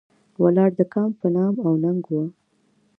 [0.43, 2.17] ولاړ د کام په نام او ننګ و.